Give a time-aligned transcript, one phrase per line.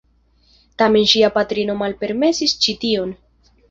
[0.83, 3.19] Tamen ŝia patrino malpermesis ĉi-tion.